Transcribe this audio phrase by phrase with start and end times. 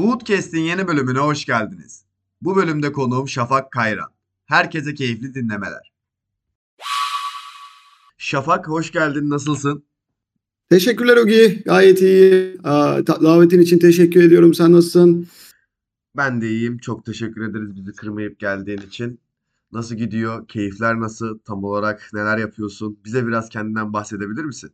[0.00, 2.04] Foodcast'in yeni bölümüne hoş geldiniz.
[2.42, 4.10] Bu bölümde konuğum Şafak Kayran.
[4.46, 5.92] Herkese keyifli dinlemeler.
[8.18, 9.30] Şafak hoş geldin.
[9.30, 9.84] Nasılsın?
[10.70, 11.62] Teşekkürler Ogi.
[11.64, 12.58] Gayet iyi.
[13.06, 14.54] Davetin için teşekkür ediyorum.
[14.54, 15.28] Sen nasılsın?
[16.16, 16.78] Ben de iyiyim.
[16.78, 19.20] Çok teşekkür ederiz bizi kırmayıp geldiğin için.
[19.72, 20.48] Nasıl gidiyor?
[20.48, 21.38] Keyifler nasıl?
[21.38, 22.98] Tam olarak neler yapıyorsun?
[23.04, 24.70] Bize biraz kendinden bahsedebilir misin?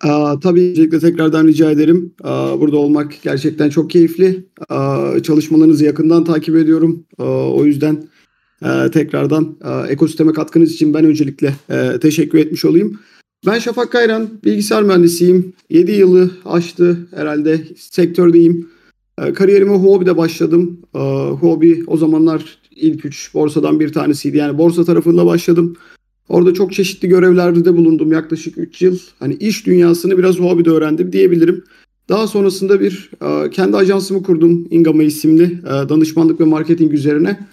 [0.00, 2.14] Aa, tabii öncelikle tekrardan rica ederim.
[2.22, 4.46] Aa, burada olmak gerçekten çok keyifli.
[4.68, 7.04] Aa, çalışmalarınızı yakından takip ediyorum.
[7.18, 8.08] Aa, o yüzden
[8.62, 12.98] e, tekrardan e, ekosisteme katkınız için ben öncelikle e, teşekkür etmiş olayım.
[13.46, 15.52] Ben Şafak Kayran, bilgisayar mühendisiyim.
[15.70, 18.68] 7 yılı aştı herhalde sektördeyim.
[19.22, 20.80] E, kariyerime Huobi'de başladım.
[20.94, 20.98] E,
[21.30, 24.36] Huobi o zamanlar ilk üç borsadan bir tanesiydi.
[24.36, 25.76] Yani borsa tarafında başladım.
[26.28, 28.98] Orada çok çeşitli görevlerde bulundum yaklaşık 3 yıl.
[29.18, 31.64] Hani iş dünyasını biraz Huobi'de öğrendim diyebilirim.
[32.08, 37.46] Daha sonrasında bir e, kendi ajansımı kurdum Ingama isimli e, danışmanlık ve marketing üzerine.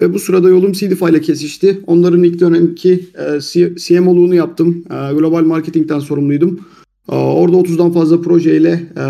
[0.00, 1.80] Ve bu sırada yolum Cdify ile kesişti.
[1.86, 3.40] Onların ilk dönemki e,
[3.76, 4.84] CMO'luğunu yaptım.
[4.90, 6.60] E, global marketingten sorumluydum.
[7.12, 9.04] E, orada 30'dan fazla projeyle e,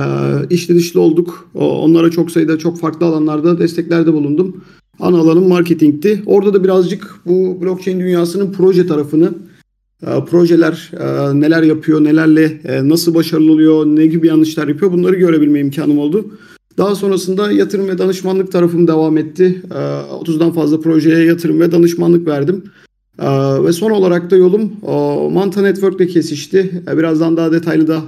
[0.54, 1.50] içli dışlı olduk.
[1.54, 4.64] Onlara çok sayıda çok farklı alanlarda desteklerde bulundum.
[5.00, 6.22] Ana alanım marketingti.
[6.26, 9.32] Orada da birazcık bu blockchain dünyasının proje tarafını,
[10.02, 15.16] e, projeler e, neler yapıyor, nelerle e, nasıl başarılı oluyor, ne gibi yanlışlar yapıyor bunları
[15.16, 16.26] görebilme imkanım oldu.
[16.78, 19.62] Daha sonrasında yatırım ve danışmanlık tarafım devam etti.
[19.70, 22.64] E, 30'dan fazla projeye yatırım ve danışmanlık verdim.
[23.64, 24.72] Ve son olarak da yolum
[25.32, 26.82] Manta Network'le kesişti.
[26.96, 28.02] Birazdan daha detaylı da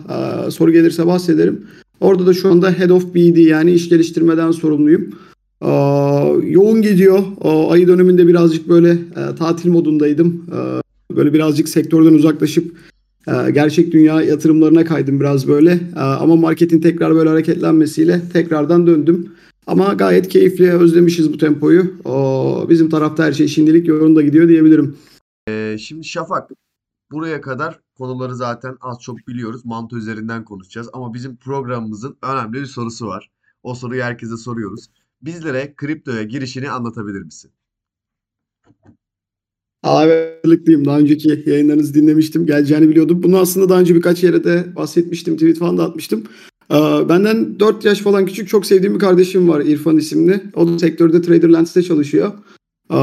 [0.51, 1.67] soru gelirse bahsederim.
[2.01, 5.11] Orada da şu anda Head of BD yani iş geliştirmeden sorumluyum.
[6.45, 7.23] Yoğun gidiyor.
[7.71, 10.47] Ayı döneminde birazcık böyle e, tatil modundaydım.
[11.17, 12.77] Böyle birazcık sektörden uzaklaşıp
[13.29, 15.81] e, gerçek dünya yatırımlarına kaydım biraz böyle.
[15.97, 19.33] Aa, ama marketin tekrar böyle hareketlenmesiyle tekrardan döndüm.
[19.67, 21.83] Ama gayet keyifli, özlemişiz bu tempoyu.
[22.69, 24.97] Bizim tarafta her şey şimdilik yolunda gidiyor diyebilirim.
[25.49, 26.51] Ee, şimdi Şafak,
[27.13, 29.61] buraya kadar konuları zaten az çok biliyoruz.
[29.65, 30.89] Manto üzerinden konuşacağız.
[30.93, 33.31] Ama bizim programımızın önemli bir sorusu var.
[33.63, 34.87] O soruyu herkese soruyoruz.
[35.23, 37.51] Bizlere kriptoya girişini anlatabilir misin?
[39.83, 40.85] Abi hazırlıklıyım.
[40.85, 42.47] Daha önceki yayınlarınızı dinlemiştim.
[42.47, 43.23] Geleceğini biliyordum.
[43.23, 45.35] Bunu aslında daha önce birkaç yere de bahsetmiştim.
[45.37, 46.25] Tweet falan da atmıştım.
[46.71, 46.75] Ee,
[47.09, 50.43] Benden 4 yaş falan küçük çok sevdiğim bir kardeşim var İrfan isimli.
[50.55, 52.33] O da sektörde Traderlands'te çalışıyor.
[52.91, 52.97] Ee,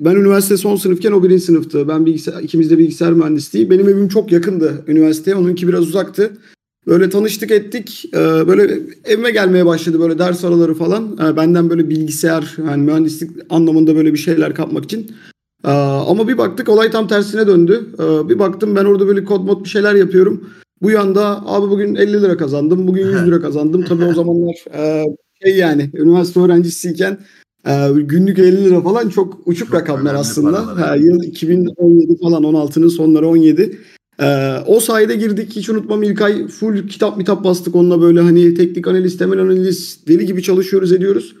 [0.00, 1.88] Ben üniversite son sınıfken o birinci sınıftı.
[1.88, 3.70] Ben bilgisayar, ikimiz de bilgisayar mühendisliği.
[3.70, 5.36] Benim evim çok yakındı üniversiteye.
[5.36, 6.36] Onunki biraz uzaktı.
[6.86, 8.04] Böyle tanıştık ettik.
[8.14, 11.18] Ee, Böyle evime gelmeye başladı böyle ders araları falan.
[11.22, 15.10] Ee, Benden böyle bilgisayar yani mühendislik anlamında böyle bir şeyler kapmak için.
[15.64, 17.86] Ee, Ama bir baktık olay tam tersine döndü.
[18.28, 20.50] Bir baktım ben orada böyle kod mod bir şeyler yapıyorum.
[20.82, 22.88] Bu yanda abi bugün 50 lira kazandım.
[22.88, 23.84] Bugün 100 lira kazandım.
[23.84, 25.04] Tabii o zamanlar e,
[25.42, 27.18] şey yani üniversite öğrencisiyken
[27.66, 30.66] e, günlük 50 lira falan çok uçuk Çok rakamlar aslında.
[30.80, 33.78] Ha, yıl 2017 falan 16'nın sonları 17.
[34.20, 38.54] Ee, o sayede girdik hiç unutmam ilk ay full kitap mitap bastık onunla böyle hani
[38.54, 41.34] teknik analiz temel analiz deli gibi çalışıyoruz ediyoruz.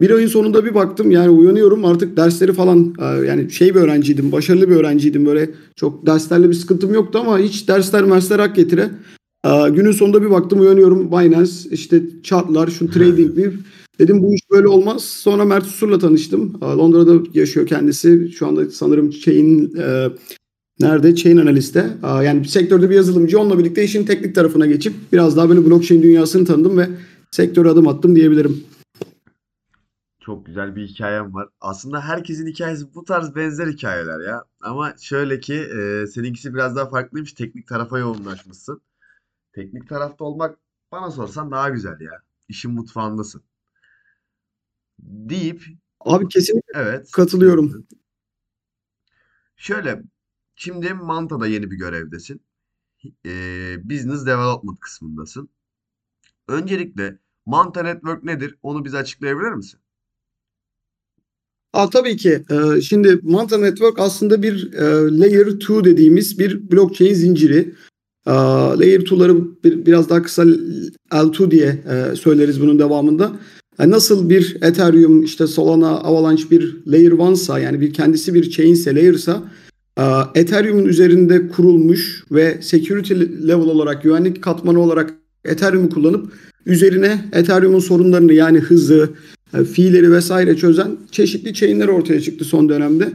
[0.00, 4.32] Bir ayın sonunda bir baktım yani uyanıyorum artık dersleri falan e, yani şey bir öğrenciydim
[4.32, 8.90] başarılı bir öğrenciydim böyle çok derslerle bir sıkıntım yoktu ama hiç dersler mersler hak getire.
[9.44, 13.52] E, günün sonunda bir baktım uyanıyorum Binance işte chartlar şu trading bir
[13.98, 15.04] dedim bu iş böyle olmaz.
[15.04, 16.52] Sonra Mert Usur'la tanıştım.
[16.62, 19.10] E, Londra'da yaşıyor kendisi şu anda sanırım
[19.78, 20.08] e,
[20.80, 21.14] Nerede?
[21.14, 21.90] Chain analiste.
[22.02, 23.40] Aa, Yani bir sektörde bir yazılımcı.
[23.40, 26.88] Onunla birlikte işin teknik tarafına geçip biraz daha böyle blockchain dünyasını tanıdım ve
[27.30, 28.64] sektöre adım attım diyebilirim.
[30.20, 31.48] Çok güzel bir hikayem var.
[31.60, 34.44] Aslında herkesin hikayesi bu tarz benzer hikayeler ya.
[34.60, 37.32] Ama şöyle ki e, seninkisi biraz daha farklıymış.
[37.32, 38.80] Teknik tarafa yoğunlaşmışsın.
[39.52, 40.58] Teknik tarafta olmak
[40.92, 42.12] bana sorsan daha güzel ya.
[42.48, 43.42] İşin mutfağındasın.
[45.02, 45.64] Deyip
[46.00, 47.10] Abi kesinlikle evet.
[47.10, 47.86] katılıyorum.
[49.56, 50.02] Şöyle
[50.60, 52.40] şimdi Manta'da yeni bir görevdesin.
[53.26, 53.30] E,
[53.84, 55.48] Business Development kısmındasın.
[56.48, 58.54] Öncelikle Manta Network nedir?
[58.62, 59.80] Onu bize açıklayabilir misin?
[61.72, 62.42] Aa, tabii ki.
[62.50, 67.74] Ee, şimdi Manta Network aslında bir e, Layer 2 dediğimiz bir blockchain zinciri.
[68.26, 70.42] Aa, Layer 2'ları bir, biraz daha kısa
[71.10, 73.32] L2 diye e, söyleriz bunun devamında.
[73.78, 78.94] Yani nasıl bir Ethereum, işte Solana, Avalanche bir Layer 1'sa yani bir kendisi bir chain'se,
[78.94, 79.69] layer'sa e,
[80.34, 83.14] Ethereum'un üzerinde kurulmuş ve security
[83.48, 85.14] level olarak, güvenlik katmanı olarak
[85.44, 86.32] Ethereum'u kullanıp
[86.66, 89.10] üzerine Ethereum'un sorunlarını yani hızı,
[89.58, 93.08] e, fiilleri vesaire çözen çeşitli chain'ler ortaya çıktı son dönemde.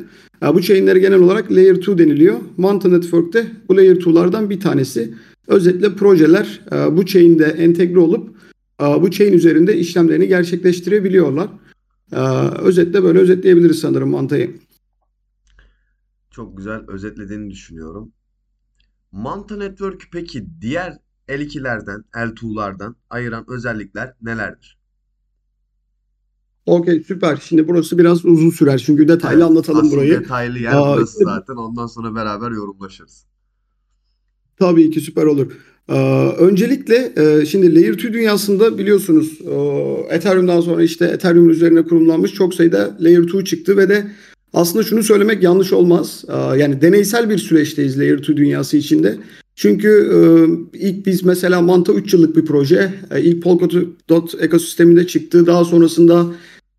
[0.54, 2.36] Bu chain'lere genel olarak Layer 2 deniliyor.
[2.58, 5.14] Manta Network'te bu Layer 2'lardan bir tanesi.
[5.48, 8.30] Özetle projeler e, bu chain'de entegre olup
[8.82, 11.48] e, bu chain üzerinde işlemlerini gerçekleştirebiliyorlar.
[12.62, 14.52] Özetle böyle özetleyebiliriz sanırım mantayı.
[16.36, 18.12] Çok güzel özetlediğini düşünüyorum.
[19.12, 20.98] Manta Network peki diğer
[21.30, 24.78] L2'lerden, L2'lardan ayıran özellikler nelerdir?
[26.66, 27.38] Okey süper.
[27.44, 30.20] Şimdi burası biraz uzun sürer çünkü detaylı Evet, anlatalım burayı.
[30.22, 31.56] detaylı yer Aa, burası zaten.
[31.56, 33.26] Ondan sonra beraber yorumlaşırız.
[34.60, 35.52] Tabii ki süper olur.
[35.90, 39.56] Ee, öncelikle e, şimdi Layer 2 dünyasında biliyorsunuz e,
[40.16, 44.12] Ethereum'dan sonra işte Ethereum üzerine kurumlanmış çok sayıda Layer 2 çıktı ve de
[44.56, 46.26] aslında şunu söylemek yanlış olmaz.
[46.30, 49.18] Ee, yani deneysel bir süreçteyiz Layer 2 dünyası içinde.
[49.56, 50.20] Çünkü e,
[50.80, 52.94] ilk biz mesela Manta 3 yıllık bir proje.
[53.12, 55.48] E, ilk Polkadot ekosisteminde çıktı.
[55.48, 56.26] Daha sonrasında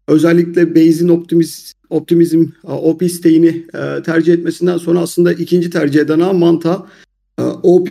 [0.09, 6.21] özellikle Bayes'in optimiz, optimizm, e, OP siteğini e, tercih etmesinden sonra aslında ikinci tercih eden
[6.21, 6.87] ağ Manta.
[7.39, 7.89] E, OP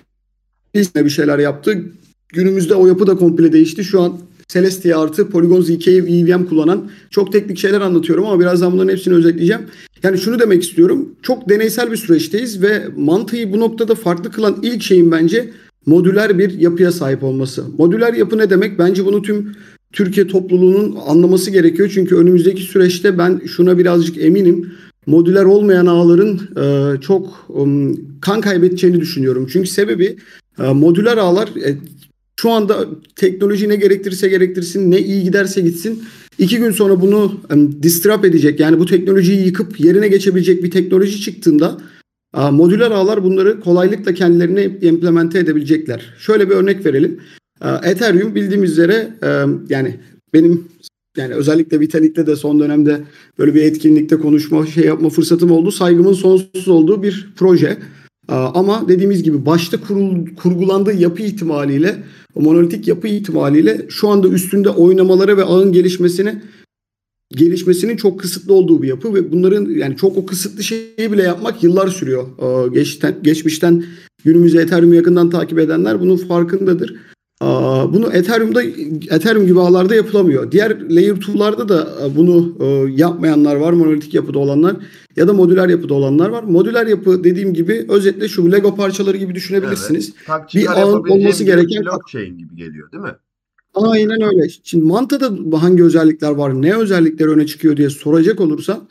[0.75, 1.85] bir şeyler yaptı.
[2.29, 3.83] Günümüzde o yapı da komple değişti.
[3.83, 8.91] Şu an Celestia artı Polygon ZK EVM kullanan çok teknik şeyler anlatıyorum ama birazdan bunların
[8.91, 9.61] hepsini özetleyeceğim.
[10.03, 11.09] Yani şunu demek istiyorum.
[11.21, 15.49] Çok deneysel bir süreçteyiz ve mantığı bu noktada farklı kılan ilk şeyin bence
[15.85, 17.63] modüler bir yapıya sahip olması.
[17.77, 18.79] Modüler yapı ne demek?
[18.79, 19.55] Bence bunu tüm
[19.93, 21.91] Türkiye topluluğunun anlaması gerekiyor.
[21.93, 24.71] Çünkü önümüzdeki süreçte ben şuna birazcık eminim.
[25.05, 29.47] Modüler olmayan ağların e, çok um, kan kaybedeceğini düşünüyorum.
[29.51, 30.17] Çünkü sebebi
[30.59, 31.77] e, modüler ağlar e,
[32.45, 36.03] şu anda teknoloji ne gerektirirse gerektirsin, ne iyi giderse gitsin.
[36.39, 41.21] iki gün sonra bunu um, disrupt edecek yani bu teknolojiyi yıkıp yerine geçebilecek bir teknoloji
[41.21, 41.77] çıktığında
[42.37, 46.13] e, modüler ağlar bunları kolaylıkla kendilerine implemente edebilecekler.
[46.19, 47.19] Şöyle bir örnek verelim.
[47.61, 49.27] E, Ethereum bildiğimiz üzere e,
[49.69, 49.99] yani
[50.33, 50.67] benim
[51.17, 53.01] yani özellikle Vitalik'te de son dönemde
[53.39, 55.71] böyle bir etkinlikte konuşma, şey yapma fırsatım oldu.
[55.71, 57.77] Saygımın sonsuz olduğu bir proje.
[58.27, 62.03] Aa, Ama dediğimiz gibi başta kurul, kurgulandığı yapı ihtimaliyle,
[62.35, 66.41] o monolitik yapı ihtimaliyle şu anda üstünde oynamalara ve ağın gelişmesine
[67.31, 71.63] gelişmesinin çok kısıtlı olduğu bir yapı ve bunların yani çok o kısıtlı şeyi bile yapmak
[71.63, 72.25] yıllar sürüyor.
[72.39, 73.83] Aa, Geçten, geçmişten
[74.23, 76.95] günümüze Ethereum'u yakından takip edenler bunun farkındadır.
[77.93, 78.63] Bunu Ethereum'da
[79.15, 80.51] Ethereum gibi ağlarda yapılamıyor.
[80.51, 82.65] Diğer layer 2'larda da e, bunu e,
[83.01, 83.73] yapmayanlar var.
[83.73, 84.75] Monolitik yapıda olanlar
[85.15, 86.43] ya da modüler yapıda olanlar var.
[86.43, 90.13] Modüler yapı dediğim gibi özetle şu Lego parçaları gibi düşünebilirsiniz.
[90.25, 93.15] Tak Bir ağın olması bir gereken- blockchain gibi geliyor değil mi?
[93.73, 94.49] Aynen öyle.
[94.63, 98.87] Şimdi Manta'da hangi özellikler var, ne özellikler öne çıkıyor diye soracak olursan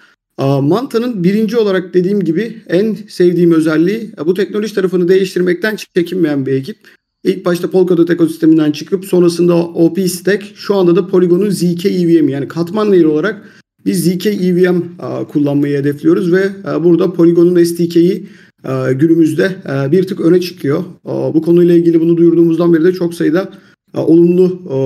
[0.61, 6.53] Manta'nın birinci olarak dediğim gibi en sevdiğim özelliği e, bu teknoloji tarafını değiştirmekten çekinmeyen bir
[6.53, 6.77] ekip.
[7.25, 12.49] İlk başta Polkadot ekosisteminden çıkıp sonrasında OP Stack şu anda da Polygon'un ZK EVM yani
[12.49, 13.43] katman layer olarak
[13.87, 18.27] biz ZK EVM aa, kullanmayı hedefliyoruz ve e, burada Polygon'un SDK'yi
[18.65, 20.85] e, günümüzde e, bir tık öne çıkıyor.
[21.05, 23.53] Bu konuyla ilgili bunu duyurduğumuzdan beri de çok sayıda
[23.95, 24.77] e, olumlu e,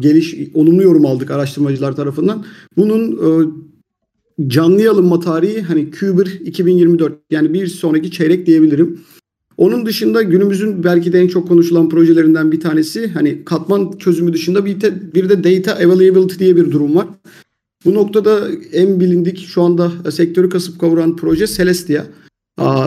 [0.00, 2.44] geliş olumlu yorum aldık araştırmacılar tarafından.
[2.76, 3.28] Bunun e,
[4.48, 9.00] canlı alınma tarihi hani Q1 2024 yani bir sonraki çeyrek diyebilirim.
[9.58, 14.64] Onun dışında günümüzün belki de en çok konuşulan projelerinden bir tanesi hani katman çözümü dışında
[14.64, 17.06] bir de, bir de data availability diye bir durum var.
[17.84, 22.04] Bu noktada en bilindik şu anda sektörü kasıp kavuran proje Celestia.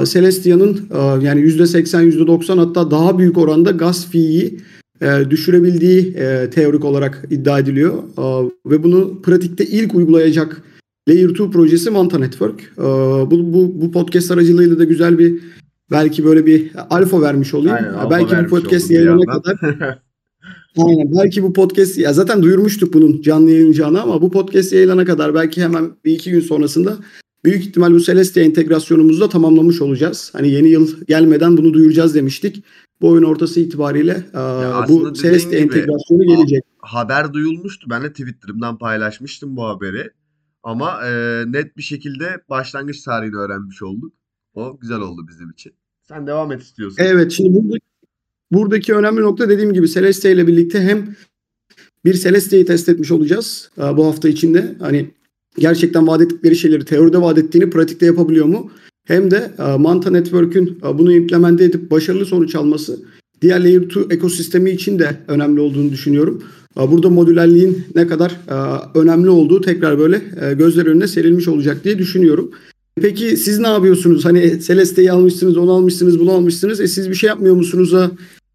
[0.04, 0.80] Celestia'nın
[1.22, 4.60] yani %80 %90 hatta daha büyük oranda gas fee'yi
[5.02, 7.94] e, düşürebildiği e, teorik olarak iddia ediliyor.
[8.66, 10.62] Ve bunu pratikte ilk uygulayacak
[11.10, 12.74] Layer 2 projesi Manta Network.
[13.32, 15.40] Bu, bu, bu podcast aracılığıyla da güzel bir
[15.92, 17.76] belki böyle bir alfa vermiş olayım.
[17.76, 19.26] Aynen, alfa belki bu podcast yandan.
[19.26, 20.00] kadar
[20.78, 21.12] Aynen.
[21.12, 25.64] Belki bu podcast ya zaten duyurmuştuk bunun canlı yayınlanacağını ama bu podcast yayınlanana kadar belki
[25.64, 26.98] hemen bir iki gün sonrasında
[27.46, 30.30] büyük ihtimal bu Celestia entegrasyonumuzu da tamamlamış olacağız.
[30.34, 32.64] Hani yeni yıl gelmeden bunu duyuracağız demiştik.
[33.02, 36.64] Bu oyun ortası itibariyle aslında bu Celestia gibi, entegrasyonu gelecek.
[36.78, 37.90] Haber duyulmuştu.
[37.90, 40.12] Ben de Twitter'ımdan paylaşmıştım bu haberi.
[40.64, 44.14] Ama e, net bir şekilde başlangıç tarihini öğrenmiş olduk.
[44.54, 45.74] O güzel oldu bizim için.
[46.10, 46.98] Sen devam et istiyorsun.
[47.00, 47.78] Evet şimdi burada,
[48.52, 51.16] buradaki önemli nokta dediğim gibi Celestia ile birlikte hem
[52.06, 54.76] bir Celestia'yı test etmiş olacağız e, bu hafta içinde.
[54.80, 55.12] Hani
[55.58, 58.72] gerçekten vaat ettikleri şeyleri teoride vaat ettiğini pratikte yapabiliyor mu?
[59.06, 63.00] Hem de e, Manta Network'ün e, bunu implemente edip başarılı sonuç alması
[63.42, 66.44] diğer Layer 2 ekosistemi için de önemli olduğunu düşünüyorum.
[66.76, 68.40] Burada modülerliğin ne kadar
[68.96, 70.22] önemli olduğu tekrar böyle
[70.58, 72.52] gözler önüne serilmiş olacak diye düşünüyorum.
[73.00, 74.26] Peki siz ne yapıyorsunuz?
[74.26, 76.82] Hani Celeste'yi almışsınız, onu almışsınız, bunu almışsınız.
[76.82, 78.12] E siz bir şey yapmıyor musunuz ha?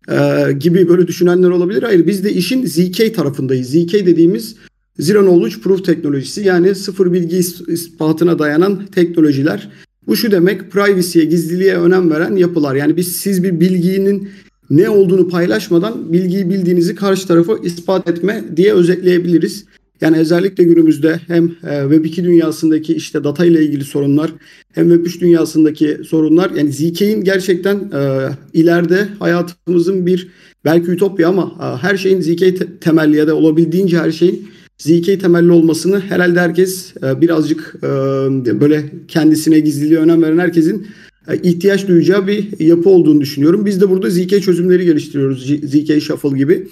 [0.08, 1.82] E, gibi böyle düşünenler olabilir.
[1.82, 3.68] Hayır biz de işin ZK tarafındayız.
[3.68, 4.56] ZK dediğimiz
[4.98, 9.68] Zero Knowledge Proof teknolojisi yani sıfır bilgi is- ispatına dayanan teknolojiler.
[10.06, 12.74] Bu şu demek privacy'ye, gizliliğe önem veren yapılar.
[12.74, 14.28] Yani biz siz bir bilginin
[14.70, 19.64] ne olduğunu paylaşmadan bilgiyi bildiğinizi karşı tarafa ispat etme diye özetleyebiliriz.
[20.00, 24.30] Yani özellikle günümüzde hem e, Web2 dünyasındaki işte data ile ilgili sorunlar
[24.72, 30.28] hem Web3 dünyasındaki sorunlar yani ZK'in gerçekten e, ileride hayatımızın bir
[30.64, 34.48] belki ütopya ama e, her şeyin ZK te- temelli ya da olabildiğince her şeyin
[34.78, 40.86] ZK temelli olmasını herhalde herkes e, birazcık e, böyle kendisine gizliliğe önem veren herkesin
[41.28, 43.66] e, ihtiyaç duyacağı bir yapı olduğunu düşünüyorum.
[43.66, 45.46] Biz de burada ZK çözümleri geliştiriyoruz.
[45.46, 46.68] ZK Shuffle gibi.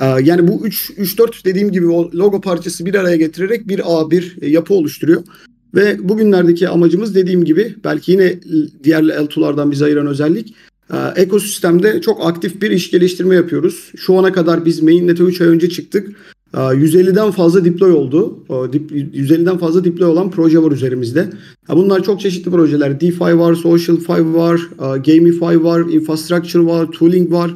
[0.00, 3.80] Ee, Yani bu 3 3 4 dediğim gibi o logo parçası bir araya getirerek bir
[3.84, 5.22] ağ bir yapı oluşturuyor.
[5.74, 8.40] Ve bugünlerdeki amacımız dediğim gibi belki yine
[8.84, 10.54] diğer L2'lardan bizi ayıran özellik
[10.92, 13.92] e, ekosistemde çok aktif bir iş geliştirme yapıyoruz.
[13.96, 16.08] Şu ana kadar biz mainnet'e 3 ay önce çıktık.
[16.54, 18.44] E, 150'den fazla deploy oldu.
[18.48, 21.26] O dip- 150'den fazla deploy olan proje var üzerimizde.
[21.68, 23.00] Bunlar çok çeşitli projeler.
[23.00, 27.50] DeFi var, SocialFi var, e, Gamify var, Infrastructure var, Tooling var.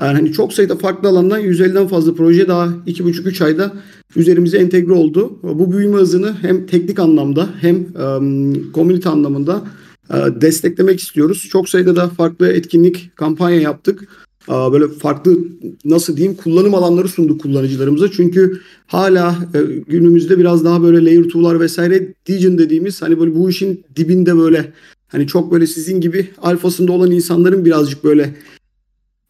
[0.00, 3.72] Yani hani çok sayıda farklı alandan 150'den fazla proje daha 2,5-3 ayda
[4.16, 5.38] üzerimize entegre oldu.
[5.42, 9.62] Bu büyüme hızını hem teknik anlamda hem um, komünite anlamında
[10.10, 11.48] e, desteklemek istiyoruz.
[11.50, 14.08] Çok sayıda da farklı etkinlik, kampanya yaptık.
[14.48, 15.38] E, Böyle farklı
[15.84, 18.10] nasıl diyeyim kullanım alanları sunduk kullanıcılarımıza.
[18.10, 23.50] Çünkü hala e, günümüzde biraz daha böyle layer 2'lar vesaire Degen dediğimiz hani böyle bu
[23.50, 24.72] işin dibinde böyle
[25.08, 28.34] hani çok böyle sizin gibi alfasında olan insanların birazcık böyle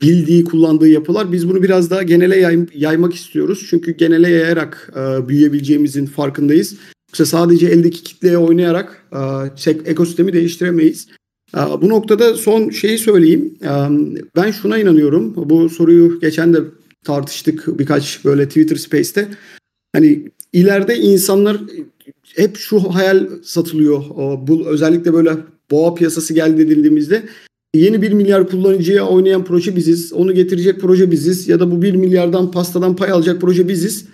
[0.03, 1.33] bildiği, kullandığı yapılar.
[1.33, 3.67] Biz bunu biraz daha genele yay- yaymak istiyoruz.
[3.71, 6.77] Çünkü genele yayarak e, büyüyebileceğimizin farkındayız.
[7.11, 9.07] Yoksa sadece eldeki kitleye oynayarak
[9.67, 11.09] e, ekosistemi değiştiremeyiz.
[11.57, 13.55] E, bu noktada son şeyi söyleyeyim.
[13.63, 13.71] E,
[14.37, 15.35] ben şuna inanıyorum.
[15.51, 16.59] Bu soruyu geçen de
[17.05, 19.29] tartıştık birkaç böyle Twitter Space'te.
[19.93, 21.61] Hani ileride insanlar
[22.37, 24.05] hep şu hayal satılıyor.
[24.49, 25.31] Bu özellikle böyle
[25.71, 27.23] boğa piyasası geldi edildiğimizde
[27.77, 30.13] yeni 1 milyar kullanıcıya oynayan proje biziz.
[30.13, 31.49] Onu getirecek proje biziz.
[31.49, 34.05] Ya da bu 1 milyardan pastadan pay alacak proje biziz.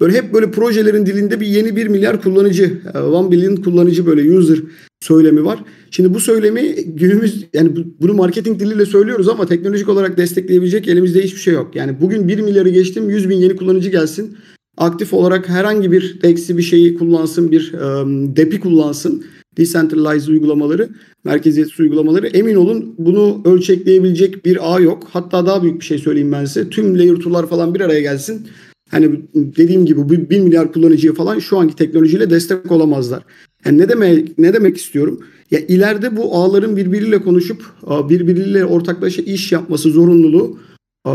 [0.00, 4.58] Böyle hep böyle projelerin dilinde bir yeni 1 milyar kullanıcı, 1 billion kullanıcı böyle user
[5.00, 5.58] söylemi var.
[5.90, 11.22] Şimdi bu söylemi günümüz yani bu- bunu marketing diliyle söylüyoruz ama teknolojik olarak destekleyebilecek elimizde
[11.22, 11.76] hiçbir şey yok.
[11.76, 14.36] Yani bugün 1 milyarı geçtim 100 bin yeni kullanıcı gelsin.
[14.76, 19.24] Aktif olarak herhangi bir DEX'i bir şeyi kullansın, bir um, DEP'i kullansın.
[19.60, 20.88] Decentralized uygulamaları,
[21.24, 22.26] merkeziyetsiz uygulamaları.
[22.26, 25.08] Emin olun bunu ölçekleyebilecek bir ağ yok.
[25.12, 26.70] Hatta daha büyük bir şey söyleyeyim ben size.
[26.70, 28.46] Tüm layer 2'lar falan bir araya gelsin.
[28.90, 33.22] Hani dediğim gibi bu 1 milyar kullanıcıya falan şu anki teknolojiyle destek olamazlar.
[33.64, 35.20] Yani ne demek ne demek istiyorum?
[35.50, 37.64] Ya ileride bu ağların birbiriyle konuşup
[38.08, 40.58] birbiriyle ortaklaşa iş yapması zorunluluğu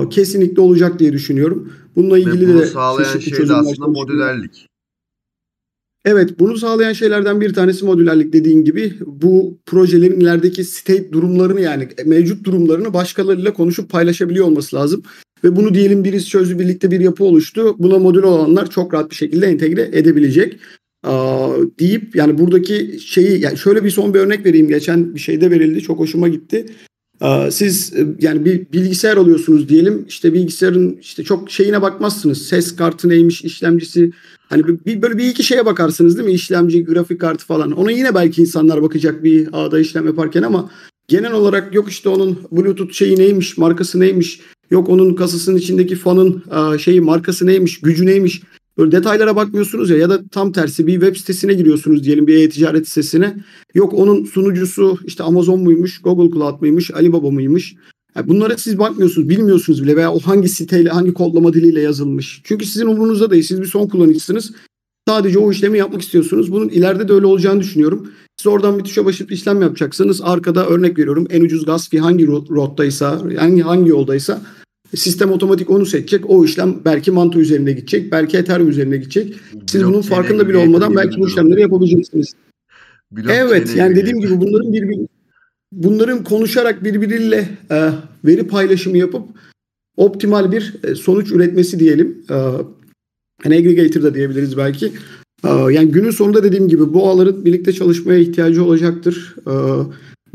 [0.09, 1.71] kesinlikle olacak diye düşünüyorum.
[1.95, 4.67] Bununla Ve ilgili bunu de sağlayan şey de aslında modülerlik.
[6.05, 11.87] Evet, bunu sağlayan şeylerden bir tanesi modülerlik dediğin gibi bu projelerin ilerideki state durumlarını yani
[12.05, 15.03] mevcut durumlarını başkalarıyla konuşup paylaşabiliyor olması lazım.
[15.43, 17.75] Ve bunu diyelim birisi çözdü birlikte bir yapı oluştu.
[17.79, 20.59] Buna modül olanlar çok rahat bir şekilde entegre edebilecek.
[21.79, 24.67] Deyip yani buradaki şeyi yani şöyle bir son bir örnek vereyim.
[24.67, 26.65] Geçen bir şeyde verildi çok hoşuma gitti.
[27.51, 30.05] Siz e, yani bir bilgisayar alıyorsunuz diyelim.
[30.07, 32.41] İşte bilgisayarın işte çok şeyine bakmazsınız.
[32.41, 34.11] Ses kartı neymiş, işlemcisi
[34.49, 36.33] Hani bir, böyle bir iki şeye bakarsınız değil mi?
[36.33, 37.71] İşlemci, grafik kartı falan.
[37.71, 40.69] Ona yine belki insanlar bakacak bir ağda işlem yaparken ama
[41.07, 44.39] genel olarak yok işte onun Bluetooth şeyi neymiş, markası neymiş,
[44.71, 46.43] yok onun kasasının içindeki fanın
[46.77, 48.41] şeyi markası neymiş, gücü neymiş.
[48.77, 52.87] Böyle detaylara bakmıyorsunuz ya ya da tam tersi bir web sitesine giriyorsunuz diyelim bir e-ticaret
[52.87, 53.43] sitesine.
[53.73, 57.75] Yok onun sunucusu işte Amazon muymuş, Google Cloud muymuş, Alibaba mıymış.
[58.15, 62.41] Yani bunlara siz bakmıyorsunuz, bilmiyorsunuz bile veya o hangi siteyle, hangi kodlama diliyle yazılmış.
[62.43, 63.43] Çünkü sizin umurunuzda değil.
[63.43, 64.51] Siz bir son kullanıcısınız.
[65.07, 66.51] Sadece o işlemi yapmak istiyorsunuz.
[66.51, 68.11] Bunun ileride de öyle olacağını düşünüyorum.
[68.37, 70.21] Siz oradan bir tuşa basıp işlem yapacaksınız.
[70.23, 74.41] Arkada örnek veriyorum en ucuz gaz fee hangi ro- rottaysa, hangi, hangi yoldaysa
[74.95, 76.29] sistem otomatik onu seçecek.
[76.29, 79.33] O işlem belki Manto üzerinde gidecek, belki Ethereum üzerine gidecek.
[79.67, 82.33] Siz bunun Blockchain'e farkında bile olmadan belki bu işlemleri yapabileceksiniz.
[83.11, 85.07] Blockchain'e Evet yani dediğim gibi bunların birbiri
[85.71, 87.89] bunların konuşarak birbiriyle e,
[88.25, 89.27] veri paylaşımı yapıp
[89.97, 92.17] optimal bir e, sonuç üretmesi diyelim.
[92.29, 92.35] E,
[93.43, 94.85] hani aggregator da diyebiliriz belki.
[95.43, 99.35] E, yani günün sonunda dediğim gibi bu ağların birlikte çalışmaya ihtiyacı olacaktır.
[99.47, 99.53] E,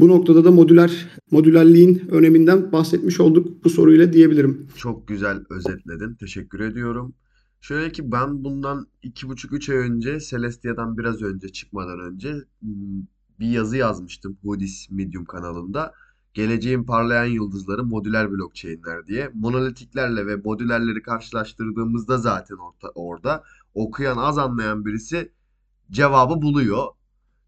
[0.00, 4.68] bu noktada da modüler modülerliğin öneminden bahsetmiş olduk bu soruyla diyebilirim.
[4.76, 6.14] Çok güzel özetledin.
[6.14, 7.14] Teşekkür ediyorum.
[7.60, 12.70] Şöyle ki ben bundan iki buçuk üç ay önce Celestia'dan biraz önce çıkmadan önce m,
[13.40, 15.92] bir yazı yazmıştım Hoodis Medium kanalında.
[16.34, 19.30] Geleceğin parlayan yıldızları modüler blockchain'ler diye.
[19.34, 23.42] Monolitiklerle ve modülerleri karşılaştırdığımızda zaten orta, orada
[23.74, 25.32] okuyan az anlayan birisi
[25.90, 26.86] cevabı buluyor.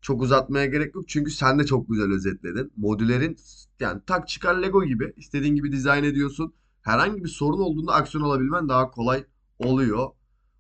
[0.02, 2.72] Çok uzatmaya gerek yok çünkü sen de çok güzel özetledin.
[2.76, 3.36] Modülerin
[3.80, 6.52] yani tak çıkar Lego gibi istediğin gibi dizayn ediyorsun.
[6.82, 9.24] Herhangi bir sorun olduğunda aksiyon alabilmen daha kolay
[9.58, 10.08] oluyor.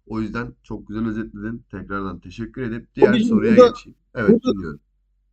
[0.06, 1.62] O yüzden çok güzel özetledin.
[1.70, 3.96] Tekrardan teşekkür edip diğer bizim soruya burada- geçeyim.
[4.14, 4.80] Evet burada- dinliyorum.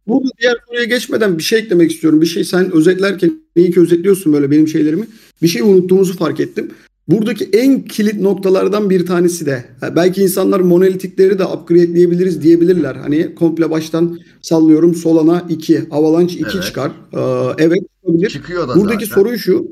[0.08, 2.22] Burada diğer soruya geçmeden bir şey eklemek istiyorum.
[2.22, 5.08] Bir şey sen özetlerken iyi ki özetliyorsun böyle benim şeylerimi.
[5.42, 6.72] Bir şey unuttuğumuzu fark ettim.
[7.10, 12.96] Buradaki en kilit noktalardan bir tanesi de belki insanlar monolitikleri de upgrade'leyebiliriz diyebilirler.
[12.96, 16.64] Hani komple baştan sallıyorum Solana 2, Avalanche 2 Evet.
[16.64, 16.92] çıkar.
[17.14, 18.30] Ee, evet olabilir.
[18.30, 19.22] Çıkıyor da Buradaki zaten.
[19.22, 19.68] soru şu.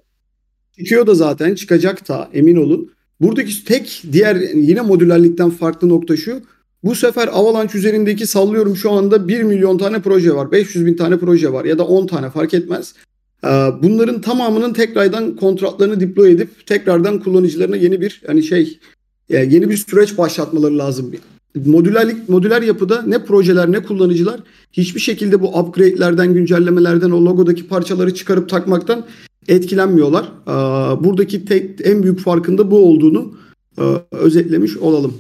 [0.77, 2.91] Çıkıyor da zaten çıkacak da emin olun.
[3.21, 6.41] Buradaki tek diğer yine modülerlikten farklı nokta şu.
[6.83, 10.51] Bu sefer Avalanche üzerindeki sallıyorum şu anda 1 milyon tane proje var.
[10.51, 12.93] 500 bin tane proje var ya da 10 tane fark etmez.
[13.43, 13.47] Ee,
[13.83, 18.79] Bunların tamamının tekrardan kontratlarını deploy edip tekrardan kullanıcılarına yeni bir hani şey
[19.29, 21.11] e, yeni bir süreç başlatmaları lazım.
[21.65, 24.39] Modülerlik modüler yapıda ne projeler ne kullanıcılar
[24.71, 29.05] hiçbir şekilde bu upgrade'lerden güncellemelerden o logodaki parçaları çıkarıp takmaktan
[29.47, 30.31] etkilenmiyorlar.
[30.45, 33.37] Aa, Buradaki tek en büyük farkında bu olduğunu
[33.77, 35.13] e, özetlemiş olalım.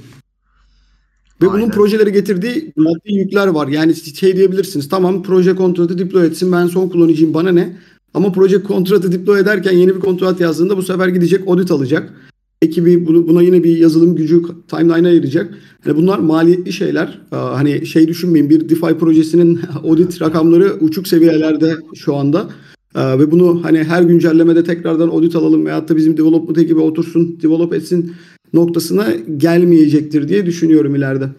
[1.41, 1.71] Ve bunun Aynen.
[1.71, 3.67] projelere getirdiği maddi yükler var.
[3.67, 4.89] Yani şey diyebilirsiniz.
[4.89, 6.51] Tamam proje kontratı deploy etsin.
[6.51, 7.77] Ben son kullanıcıyım bana ne?
[8.13, 12.13] Ama proje kontratı deploy ederken yeni bir kontrat yazdığında bu sefer gidecek audit alacak.
[12.61, 15.57] Ekibi bunu, buna yine bir yazılım gücü timeline'a ayıracak.
[15.83, 17.21] Hani bunlar maliyetli şeyler.
[17.31, 22.49] Aa, Hani şey düşünmeyin bir DeFi projesinin audit rakamları uçuk seviyelerde şu anda.
[22.95, 27.39] Aa, Ve bunu hani her güncellemede tekrardan audit alalım veyahut da bizim development ekibi otursun,
[27.41, 28.15] develop etsin
[28.53, 31.29] noktasına gelmeyecektir diye düşünüyorum ileride.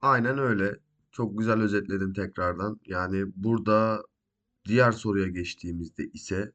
[0.00, 0.76] Aynen öyle.
[1.12, 2.80] Çok güzel özetledin tekrardan.
[2.86, 4.02] Yani burada
[4.64, 6.52] diğer soruya geçtiğimizde ise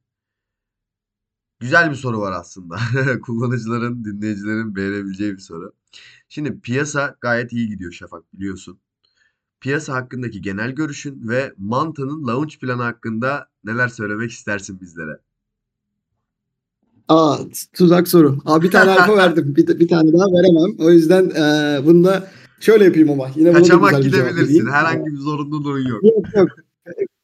[1.59, 2.77] güzel bir soru var aslında.
[3.21, 5.73] Kullanıcıların, dinleyicilerin beğenebileceği bir soru.
[6.29, 8.79] Şimdi piyasa gayet iyi gidiyor Şafak biliyorsun.
[9.61, 15.19] Piyasa hakkındaki genel görüşün ve Manta'nın launch planı hakkında neler söylemek istersin bizlere?
[17.07, 17.37] Aa
[17.73, 18.37] tuzak soru.
[18.45, 19.55] Aa, bir tane alfa verdim.
[19.55, 20.75] Bir, bir tane daha veremem.
[20.79, 23.31] O yüzden eee bunda şöyle yapayım ama.
[23.35, 24.67] Yine da Kaçamak gidebilirsin.
[24.67, 26.03] Herhangi bir zorunluluğun yok.
[26.03, 26.49] Yok yok.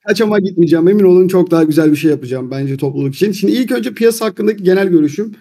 [0.07, 0.87] Kaçama gitmeyeceğim.
[0.87, 3.31] Emin olun çok daha güzel bir şey yapacağım bence topluluk için.
[3.31, 5.35] Şimdi ilk önce piyasa hakkındaki genel görüşüm.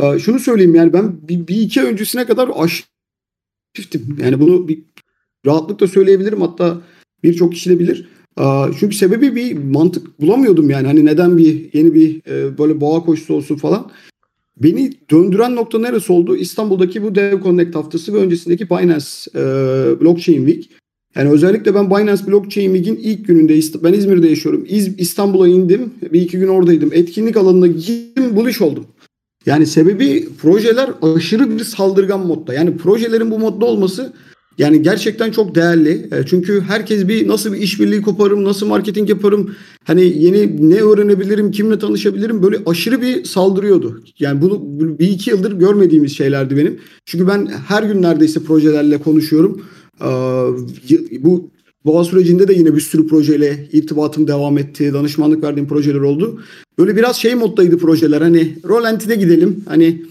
[0.00, 4.18] Ee, şunu söyleyeyim yani ben bir, bir iki öncesine kadar aşiftim.
[4.22, 4.82] Yani bunu bir
[5.46, 6.40] rahatlıkla söyleyebilirim.
[6.40, 6.80] Hatta
[7.22, 8.08] birçok kişi de bilir.
[8.40, 8.44] Ee,
[8.80, 10.86] çünkü sebebi bir mantık bulamıyordum yani.
[10.86, 13.90] Hani neden bir yeni bir e, böyle boğa koşusu olsun falan.
[14.56, 16.36] Beni döndüren nokta neresi oldu?
[16.36, 19.40] İstanbul'daki bu Dev Connect haftası ve öncesindeki Binance e,
[20.00, 20.70] Blockchain Week.
[21.16, 24.66] Yani özellikle ben Binance Blockchain Week'in ilk gününde ben İzmir'de yaşıyorum.
[24.98, 25.90] İstanbul'a indim.
[26.12, 26.90] Bir iki gün oradaydım.
[26.92, 28.36] Etkinlik alanına gittim.
[28.36, 28.86] Bullish oldum.
[29.46, 32.54] Yani sebebi projeler aşırı bir saldırgan modda.
[32.54, 34.12] Yani projelerin bu modda olması
[34.58, 36.08] yani gerçekten çok değerli.
[36.12, 41.50] E, Çünkü herkes bir nasıl bir işbirliği koparım, nasıl marketing yaparım, hani yeni ne öğrenebilirim,
[41.50, 44.02] kimle tanışabilirim böyle aşırı bir saldırıyordu.
[44.18, 44.62] Yani bunu
[44.98, 46.78] bir iki yıldır görmediğimiz şeylerdi benim.
[47.04, 49.62] Çünkü ben her gün neredeyse projelerle konuşuyorum.
[50.00, 50.06] Ee,
[51.24, 51.50] bu
[51.86, 54.92] Boğa sürecinde de yine bir sürü projeyle irtibatım devam etti.
[54.92, 56.40] Danışmanlık verdiğim projeler oldu.
[56.78, 58.20] Böyle biraz şey moddaydı projeler.
[58.20, 59.64] Hani rolantide gidelim.
[59.68, 60.02] Hani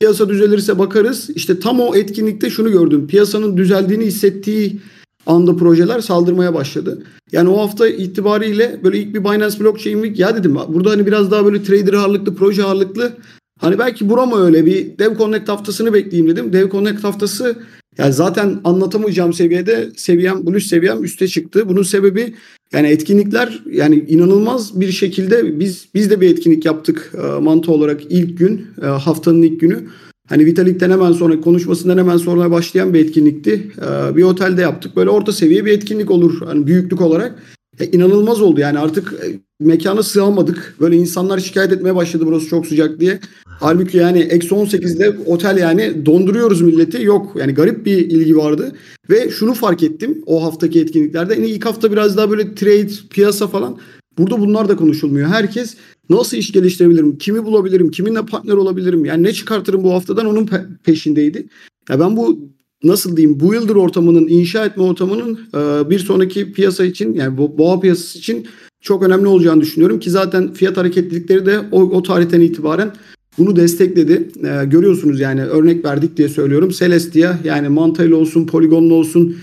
[0.00, 1.30] piyasa düzelirse bakarız.
[1.34, 3.06] İşte tam o etkinlikte şunu gördüm.
[3.06, 4.80] Piyasanın düzeldiğini hissettiği
[5.26, 7.02] anda projeler saldırmaya başladı.
[7.32, 11.30] Yani o hafta itibariyle böyle ilk bir Binance Blockchain Week ya dedim burada hani biraz
[11.30, 13.12] daha böyle trader ağırlıklı, proje ağırlıklı.
[13.60, 16.52] Hani belki burama öyle bir Dev Connect haftasını bekleyeyim dedim.
[16.52, 17.56] Dev Connect haftası
[17.98, 21.68] yani zaten anlatamayacağım seviyede seviyem, buluş seviyem üste çıktı.
[21.68, 22.34] Bunun sebebi
[22.72, 28.00] yani etkinlikler yani inanılmaz bir şekilde biz biz de bir etkinlik yaptık e, mantı olarak
[28.10, 29.84] ilk gün e, haftanın ilk günü.
[30.28, 33.70] Hani Vitalik'ten hemen sonra konuşmasından hemen sonra başlayan bir etkinlikti.
[33.78, 34.96] E, bir otelde yaptık.
[34.96, 37.42] Böyle orta seviye bir etkinlik olur hani büyüklük olarak.
[37.80, 40.76] E, inanılmaz oldu yani artık e, mekana sığamadık.
[40.80, 43.20] Böyle insanlar şikayet etmeye başladı burası çok sıcak diye.
[43.46, 47.02] Halbuki yani eksi 18'de otel yani donduruyoruz milleti.
[47.02, 48.72] Yok yani garip bir ilgi vardı.
[49.10, 51.34] Ve şunu fark ettim o haftaki etkinliklerde.
[51.34, 53.78] Yani ilk hafta biraz daha böyle trade, piyasa falan.
[54.18, 55.28] Burada bunlar da konuşulmuyor.
[55.28, 55.76] Herkes
[56.10, 60.78] nasıl iş geliştirebilirim, kimi bulabilirim, kiminle partner olabilirim, yani ne çıkartırım bu haftadan onun pe-
[60.84, 61.46] peşindeydi.
[61.88, 62.48] Ya ben bu
[62.84, 67.58] nasıl diyeyim bu yıldır ortamının, inşa etme ortamının e, bir sonraki piyasa için yani bu
[67.58, 68.46] boğa piyasası için
[68.80, 72.92] çok önemli olacağını düşünüyorum ki zaten fiyat hareketlilikleri de o, o tarihten itibaren
[73.38, 74.28] bunu destekledi.
[74.44, 76.68] Ee, görüyorsunuz yani örnek verdik diye söylüyorum.
[76.68, 79.36] Celestia yani Manta'yla olsun, Polygon'la olsun,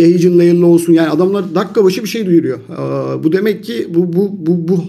[0.00, 2.58] Agent Layer'la olsun yani adamlar dakika başı bir şey duyuruyor.
[2.58, 4.84] Ee, bu demek ki bu, bu, bu, bu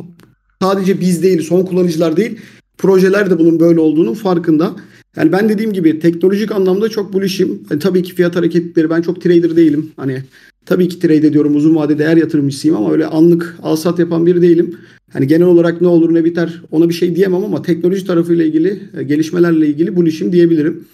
[0.61, 2.37] sadece biz değil, son kullanıcılar değil,
[2.77, 4.75] projeler de bunun böyle olduğunun farkında.
[5.17, 7.61] Yani ben dediğim gibi teknolojik anlamda çok bullish'im.
[7.69, 9.91] Yani tabii ki fiyat hareketleri ben çok trader değilim.
[9.95, 10.23] Hani
[10.65, 11.55] Tabii ki trade ediyorum.
[11.55, 14.77] Uzun vade değer yatırımcısıyım ama öyle anlık al-sat yapan biri değilim.
[15.13, 18.81] Hani genel olarak ne olur ne biter ona bir şey diyemem ama teknoloji tarafıyla ilgili,
[18.97, 20.85] e, gelişmelerle ilgili bu işim diyebilirim.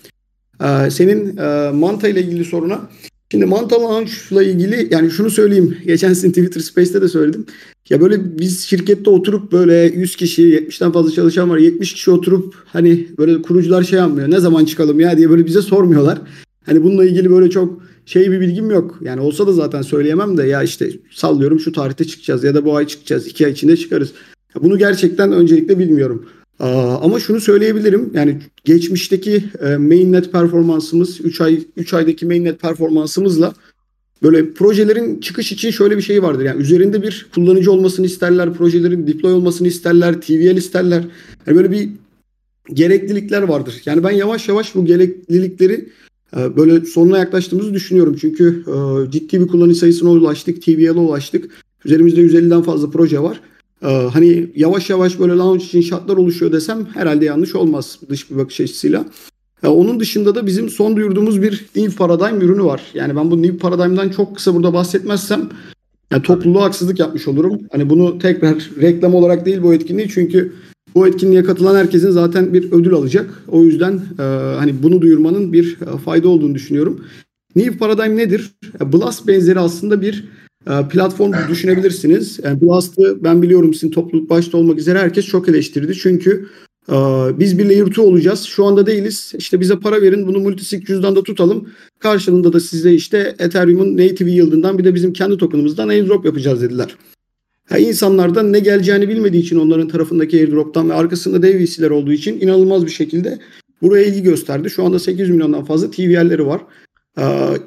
[0.63, 2.89] Ee, senin e, Manta ile ilgili soruna
[3.32, 5.77] Şimdi Manta Launch'la ilgili yani şunu söyleyeyim.
[5.86, 7.45] Geçen sizin Twitter Space'te de söyledim.
[7.89, 11.58] Ya böyle biz şirkette oturup böyle 100 kişi 70'ten fazla çalışan var.
[11.58, 14.32] 70 kişi oturup hani böyle kurucular şey yapmıyor.
[14.32, 16.21] Ne zaman çıkalım ya diye böyle bize sormuyorlar.
[16.65, 18.99] Hani bununla ilgili böyle çok şey bir bilgim yok.
[19.02, 22.75] Yani olsa da zaten söyleyemem de ya işte sallıyorum şu tarihte çıkacağız ya da bu
[22.75, 23.28] ay çıkacağız.
[23.28, 24.12] iki ay içinde çıkarız.
[24.56, 26.25] Bunu gerçekten öncelikle bilmiyorum.
[27.02, 28.12] Ama şunu söyleyebilirim.
[28.13, 33.54] Yani geçmişteki e, mainnet performansımız 3 ay 3 aydaki mainnet performansımızla
[34.23, 36.45] böyle projelerin çıkış için şöyle bir şey vardır.
[36.45, 41.03] Yani üzerinde bir kullanıcı olmasını isterler, projelerin deploy olmasını isterler, TVL isterler.
[41.47, 41.89] Yani böyle bir
[42.73, 43.82] gereklilikler vardır.
[43.86, 45.89] Yani ben yavaş yavaş bu gereklilikleri
[46.38, 48.15] e, böyle sonuna yaklaştığımızı düşünüyorum.
[48.21, 51.51] Çünkü e, ciddi bir kullanıcı sayısına ulaştık, TVL'e ulaştık.
[51.86, 53.41] Üzerimizde 150'den fazla proje var.
[53.84, 58.38] Ee, hani yavaş yavaş böyle launch için şartlar oluşuyor desem herhalde yanlış olmaz dış bir
[58.38, 59.05] bakış açısıyla.
[59.67, 62.82] Onun dışında da bizim son duyurduğumuz bir New Paradigm ürünü var.
[62.93, 65.50] Yani ben bu New Paradigm'dan çok kısa burada bahsetmezsem
[66.12, 67.60] yani topluluğa haksızlık yapmış olurum.
[67.72, 70.54] Hani bunu tekrar reklam olarak değil bu etkinliği çünkü
[70.95, 73.43] bu etkinliğe katılan herkesin zaten bir ödül alacak.
[73.48, 74.24] O yüzden e,
[74.58, 77.06] hani bunu duyurmanın bir e, fayda olduğunu düşünüyorum.
[77.56, 78.52] New Paradigm nedir?
[78.93, 80.26] Blast benzeri aslında bir
[80.67, 82.39] ee, platform düşünebilirsiniz.
[82.43, 85.95] Yani Blast'ı ben biliyorum sizin topluluk başta olmak üzere herkes çok eleştirdi.
[85.95, 86.68] Çünkü e,
[87.39, 88.43] biz bir layer 2 olacağız.
[88.43, 89.34] Şu anda değiliz.
[89.38, 91.69] İşte bize para verin bunu multisig cüzdanda tutalım.
[91.99, 96.95] Karşılığında da size işte Ethereum'un native yield'ından bir de bizim kendi token'ımızdan airdrop yapacağız dediler.
[97.69, 102.41] Ha, insanlardan ne geleceğini bilmediği için onların tarafındaki airdrop'tan ve arkasında dev VC'ler olduğu için
[102.41, 103.39] inanılmaz bir şekilde
[103.82, 104.69] buraya ilgi gösterdi.
[104.69, 106.62] Şu anda 800 milyondan fazla TVL'leri var.
[107.19, 107.23] Ee,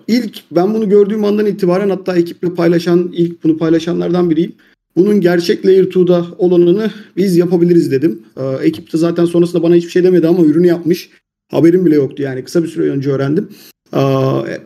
[0.08, 4.52] ilk ben bunu gördüğüm andan itibaren hatta ekiple paylaşan ilk bunu paylaşanlardan biriyim.
[4.96, 8.22] Bunun gerçek Layer 2'da olanını biz yapabiliriz dedim.
[8.36, 11.10] Ee, ekip de zaten sonrasında bana hiçbir şey demedi ama ürünü yapmış.
[11.50, 13.48] Haberim bile yoktu yani kısa bir süre önce öğrendim.
[13.96, 14.00] Ee,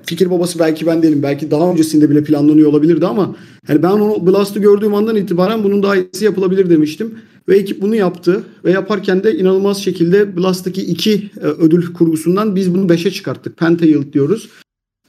[0.07, 1.23] fikir babası belki ben değilim.
[1.23, 3.37] Belki daha öncesinde bile planlanıyor olabilirdi ama
[3.69, 7.15] yani ben onu Blast'ı gördüğüm andan itibaren bunun daha iyisi yapılabilir demiştim.
[7.49, 12.75] Ve ekip bunu yaptı ve yaparken de inanılmaz şekilde Blast'taki iki e, ödül kurgusundan biz
[12.75, 13.57] bunu 5'e çıkarttık.
[13.57, 14.49] Pentayield diyoruz.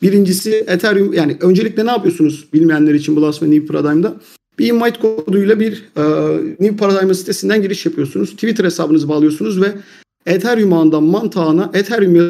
[0.02, 4.16] Birincisi Ethereum yani öncelikle ne yapıyorsunuz bilmeyenler için Blast ve New Paradigm'da?
[4.60, 6.04] Bir invite koduyla bir e,
[6.60, 8.32] New Paradigm sitesinden giriş yapıyorsunuz.
[8.32, 9.74] Twitter hesabınızı bağlıyorsunuz ve
[10.26, 12.24] Ethereum ağından mantağına Ethereum ya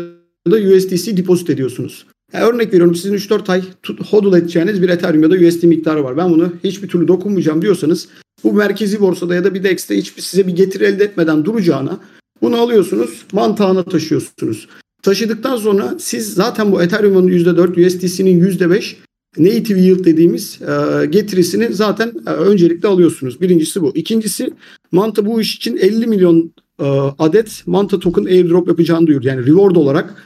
[0.51, 2.05] da USDC depozit ediyorsunuz.
[2.33, 3.63] Yani örnek veriyorum sizin 3-4 ay
[4.09, 6.17] hodl edeceğiniz bir Ethereum ya da USD miktarı var.
[6.17, 8.07] Ben bunu hiçbir türlü dokunmayacağım diyorsanız
[8.43, 11.99] bu merkezi borsada ya da bir DEX'te hiçbir size bir getiri elde etmeden duracağına
[12.41, 14.67] bunu alıyorsunuz mantağına taşıyorsunuz.
[15.01, 18.95] Taşıdıktan sonra siz zaten bu Ethereum'un %4, USDC'nin %5
[19.37, 23.41] native yield dediğimiz e, getirisini zaten e, öncelikle alıyorsunuz.
[23.41, 23.91] Birincisi bu.
[23.95, 24.53] İkincisi
[24.91, 26.85] Manta bu iş için 50 milyon e,
[27.19, 29.27] adet Manta token airdrop yapacağını duyurdu.
[29.27, 30.23] Yani reward olarak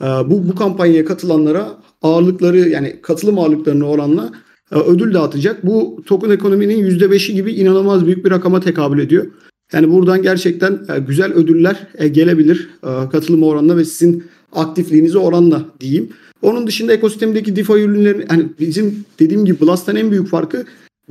[0.00, 1.68] bu, bu kampanyaya katılanlara
[2.02, 4.32] ağırlıkları yani katılım ağırlıklarını oranla
[4.70, 5.66] ödül dağıtacak.
[5.66, 9.26] Bu token ekonominin %5'i gibi inanılmaz büyük bir rakama tekabül ediyor.
[9.72, 12.70] Yani buradan gerçekten güzel ödüller gelebilir
[13.12, 16.08] katılım oranına ve sizin aktifliğinize oranla diyeyim.
[16.42, 20.64] Onun dışında ekosistemdeki DeFi ürünlerin hani bizim dediğim gibi Blast'tan en büyük farkı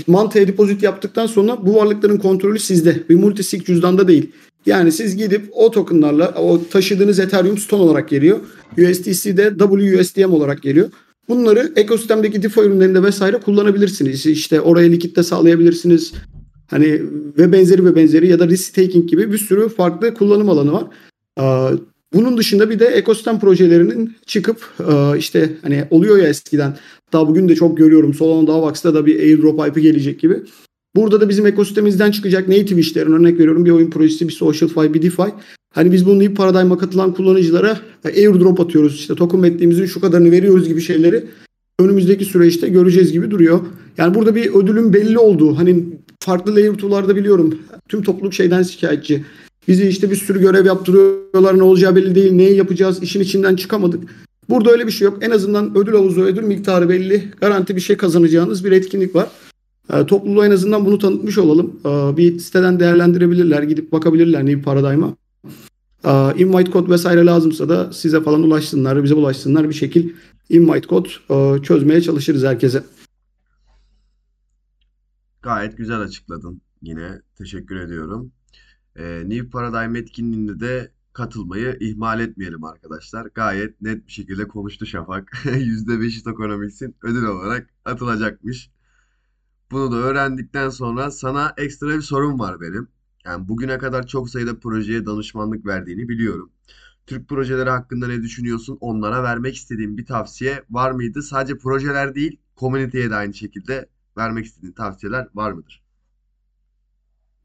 [0.08, 3.04] Manta'ya depozit yaptıktan sonra bu varlıkların kontrolü sizde.
[3.10, 4.32] Bir multisig cüzdanda değil.
[4.66, 8.40] Yani siz gidip o tokenlarla o taşıdığınız Ethereum stone olarak geliyor.
[8.78, 10.90] USDC'de WUSDM olarak geliyor.
[11.30, 14.26] Bunları ekosistemdeki DeFi ürünlerinde vesaire kullanabilirsiniz.
[14.26, 16.14] İşte oraya likitte sağlayabilirsiniz.
[16.68, 17.02] Hani
[17.38, 20.86] ve benzeri ve benzeri ya da risk taking gibi bir sürü farklı kullanım alanı var.
[22.14, 24.74] Bunun dışında bir de ekosistem projelerinin çıkıp
[25.18, 26.78] işte hani oluyor ya eskiden.
[27.14, 28.14] Daha bugün de çok görüyorum.
[28.14, 30.40] Solana Davax'ta da bir airdrop hype'ı gelecek gibi.
[30.96, 34.94] Burada da bizim ekosistemimizden çıkacak native işlerin örnek veriyorum bir oyun projesi, bir social fi,
[34.94, 35.34] bir DeFi.
[35.74, 38.96] Hani biz bunu Paradigm'a katılan kullanıcılara airdrop atıyoruz.
[38.96, 41.24] işte token mettiğimizin şu kadarını veriyoruz gibi şeyleri
[41.80, 43.60] önümüzdeki süreçte göreceğiz gibi duruyor.
[43.98, 45.84] Yani burada bir ödülün belli olduğu hani
[46.20, 47.60] farklı layer 2'larda biliyorum.
[47.90, 49.24] Tüm topluluk şeyden şikayetçi.
[49.68, 52.32] Bizi işte bir sürü görev yaptırıyorlar ne olacağı belli değil.
[52.32, 54.10] Neyi yapacağız işin içinden çıkamadık.
[54.50, 55.18] Burada öyle bir şey yok.
[55.22, 57.32] En azından ödül havuzu, ödül miktarı belli.
[57.42, 59.28] Garanti bir şey kazanacağınız bir etkinlik var.
[59.94, 61.80] E, topluluğa en azından bunu tanıtmış olalım.
[61.86, 63.64] E, bir siteden değerlendirebilirler.
[63.64, 65.16] Gidip bakabilirler New Paradigm'a.
[66.06, 69.04] E, invite kod vesaire lazımsa da size falan ulaşsınlar.
[69.04, 69.70] Bize ulaşsınlar.
[69.70, 70.10] Bir şekil
[70.50, 72.84] invite kod e, çözmeye çalışırız herkese.
[75.42, 77.22] Gayet güzel açıkladın yine.
[77.38, 78.32] Teşekkür ediyorum.
[78.96, 83.26] Ee, New Paradigm etkinliğinde de katılmayı ihmal etmeyelim arkadaşlar.
[83.26, 85.32] Gayet net bir şekilde konuştu Şafak.
[85.46, 88.72] %5'i Tokenomics'in ödül olarak atılacakmış.
[89.72, 92.88] Bunu da öğrendikten sonra sana ekstra bir sorum var benim.
[93.26, 96.52] Yani bugüne kadar çok sayıda projeye danışmanlık verdiğini biliyorum.
[97.08, 98.78] Türk projeleri hakkında ne düşünüyorsun?
[98.82, 101.22] Onlara vermek istediğin bir tavsiye var mıydı?
[101.24, 105.81] Sadece projeler değil, komüniteye de aynı şekilde vermek istediğin tavsiyeler var mıdır?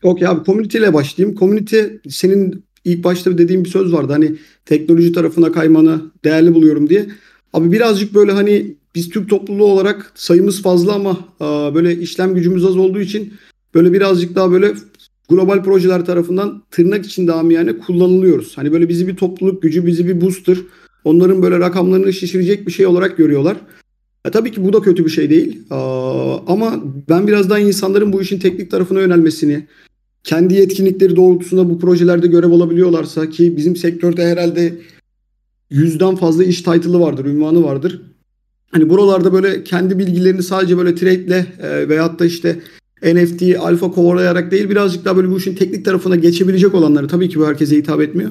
[0.03, 1.39] Okey abi community ile başlayayım.
[1.39, 4.13] Community senin ilk başta dediğin bir söz vardı.
[4.13, 7.07] Hani teknoloji tarafına kaymanı değerli buluyorum diye.
[7.53, 12.65] Abi birazcık böyle hani biz Türk topluluğu olarak sayımız fazla ama aa, böyle işlem gücümüz
[12.65, 13.35] az olduğu için
[13.75, 14.73] böyle birazcık daha böyle
[15.29, 18.59] global projeler tarafından tırnak içinde amiyane kullanılıyoruz.
[18.59, 20.59] Hani böyle bizi bir topluluk gücü, bizi bir booster,
[21.05, 23.57] onların böyle rakamlarını şişirecek bir şey olarak görüyorlar.
[24.27, 25.63] E, tabii ki bu da kötü bir şey değil.
[25.71, 29.67] Aa, ama ben biraz daha insanların bu işin teknik tarafına yönelmesini,
[30.25, 34.75] kendi yetkinlikleri doğrultusunda bu projelerde görev alabiliyorlarsa ki bizim sektörde herhalde
[35.71, 38.03] yüzden fazla iş title'ı vardır, ünvanı vardır.
[38.71, 42.59] Hani buralarda böyle kendi bilgilerini sadece böyle trade'le e, veyahut da işte
[43.03, 47.39] NFT, alfa kovalayarak değil birazcık daha böyle bu işin teknik tarafına geçebilecek olanları tabii ki
[47.39, 48.31] bu herkese hitap etmiyor.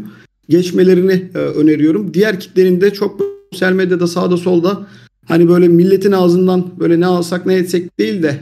[0.49, 2.13] Geçmelerini e, öneriyorum.
[2.13, 4.87] Diğer kitlenin de çok sosyal medyada sağda solda
[5.25, 8.39] hani böyle milletin ağzından böyle ne alsak ne etsek değil de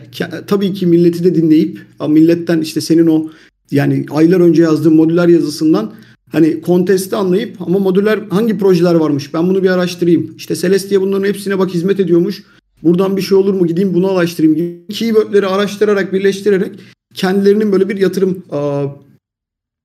[0.48, 3.30] tabii ki milleti de dinleyip milletten işte senin o
[3.72, 5.92] yani aylar önce yazdığın modüler yazısından
[6.32, 10.34] hani kontesti anlayıp ama modüler hangi projeler varmış ben bunu bir araştırayım.
[10.38, 12.44] İşte Celestia bunların hepsine bak hizmet ediyormuş.
[12.84, 16.72] Buradan bir şey olur mu gideyim bunu araştırayım gibi keywordleri araştırarak birleştirerek
[17.14, 18.44] kendilerinin böyle bir yatırım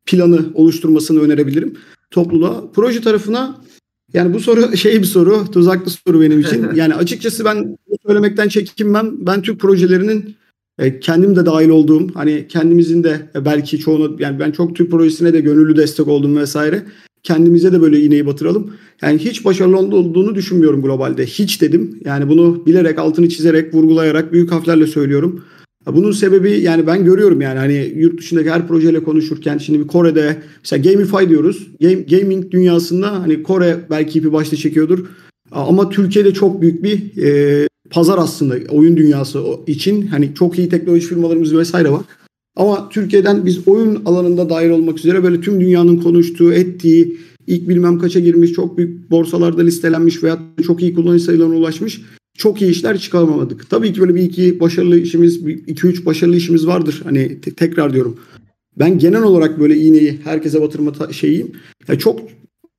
[0.07, 1.75] planı oluşturmasını önerebilirim
[2.11, 2.65] topluluğa.
[2.75, 3.59] Proje tarafına
[4.15, 6.67] yani bu soru şey bir soru, tuzaklı soru benim için.
[6.75, 9.13] Yani açıkçası ben söylemekten çekinmem.
[9.27, 10.37] Ben Türk projelerinin
[10.79, 14.91] e, kendim de dahil olduğum, hani kendimizin de e, belki çoğunu, yani ben çok Türk
[14.91, 16.83] projesine de gönüllü destek oldum vesaire.
[17.23, 18.73] Kendimize de böyle iğneyi batıralım.
[19.03, 21.27] Yani hiç başarılı olduğunu düşünmüyorum globalde.
[21.27, 22.01] Hiç dedim.
[22.05, 25.45] Yani bunu bilerek, altını çizerek, vurgulayarak, büyük harflerle söylüyorum.
[25.95, 30.37] Bunun sebebi yani ben görüyorum yani hani yurt dışındaki her projeyle konuşurken şimdi bir Kore'de
[30.65, 31.69] mesela Gamify diyoruz.
[31.81, 35.07] Game, gaming dünyasında hani Kore belki ipi başta çekiyordur.
[35.53, 40.07] Ama Türkiye'de çok büyük bir e, pazar aslında oyun dünyası için.
[40.07, 42.03] Hani çok iyi teknoloji firmalarımız vesaire var.
[42.57, 47.99] Ama Türkiye'den biz oyun alanında dair olmak üzere böyle tüm dünyanın konuştuğu, ettiği, ilk bilmem
[47.99, 52.01] kaça girmiş, çok büyük borsalarda listelenmiş veya çok iyi kullanıcı sayılarına ulaşmış
[52.39, 53.71] çok iyi işler çıkaramadık.
[53.71, 57.01] Tabii ki böyle bir iki başarılı işimiz, iki üç başarılı işimiz vardır.
[57.05, 58.17] Hani te- tekrar diyorum.
[58.79, 61.53] Ben genel olarak böyle iğneyi herkese batırma ta- şeyiyim.
[61.89, 62.21] Ya çok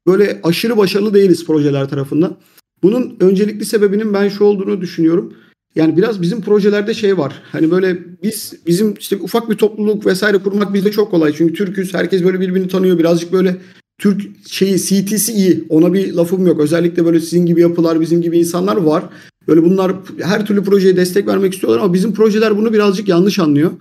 [0.07, 2.37] böyle aşırı başarılı değiliz projeler tarafından.
[2.83, 5.33] Bunun öncelikli sebebinin ben şu olduğunu düşünüyorum.
[5.75, 7.41] Yani biraz bizim projelerde şey var.
[7.51, 11.33] Hani böyle biz bizim işte ufak bir topluluk vesaire kurmak bizde çok kolay.
[11.37, 11.93] Çünkü Türk'üz.
[11.93, 12.99] Herkes böyle birbirini tanıyor.
[12.99, 13.57] Birazcık böyle
[13.99, 15.63] Türk şeyi CT'si iyi.
[15.69, 16.59] Ona bir lafım yok.
[16.59, 19.03] Özellikle böyle sizin gibi yapılar, bizim gibi insanlar var.
[19.49, 23.71] Böyle bunlar her türlü projeye destek vermek istiyorlar ama bizim projeler bunu birazcık yanlış anlıyor.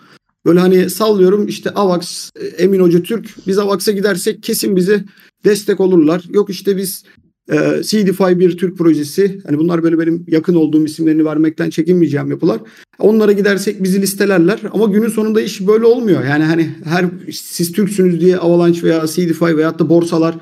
[0.47, 3.47] Böyle hani sallıyorum işte AVAX, Emin Hoca Türk.
[3.47, 5.05] Biz AVAX'a gidersek kesin bize
[5.45, 6.25] destek olurlar.
[6.31, 7.05] Yok işte biz
[7.53, 9.41] e, CDFI bir Türk projesi.
[9.47, 12.61] Hani bunlar böyle benim yakın olduğum isimlerini vermekten çekinmeyeceğim yapılar.
[12.99, 14.61] Onlara gidersek bizi listelerler.
[14.73, 16.25] Ama günün sonunda iş böyle olmuyor.
[16.25, 20.35] Yani hani her siz Türksünüz diye Avalanche veya CDFI veyahut da borsalar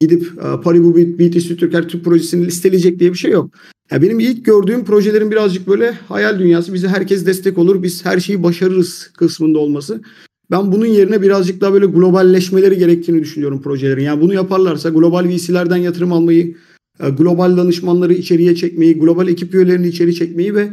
[0.00, 3.50] gidip e, Paribu BTC Türker Türk projesini listeleyecek diye bir şey yok.
[3.92, 6.74] Ya benim ilk gördüğüm projelerin birazcık böyle hayal dünyası.
[6.74, 7.82] Bize herkes destek olur.
[7.82, 10.02] Biz her şeyi başarırız kısmında olması.
[10.50, 14.02] Ben bunun yerine birazcık daha böyle globalleşmeleri gerektiğini düşünüyorum projelerin.
[14.02, 16.56] Yani bunu yaparlarsa global VC'lerden yatırım almayı,
[17.00, 20.68] e, global danışmanları içeriye çekmeyi, global ekip üyelerini içeri çekmeyi ve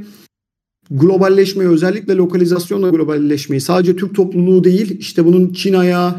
[0.92, 5.76] globalleşmeyi özellikle lokalizasyonla globalleşmeyi sadece Türk topluluğu değil işte bunun Çin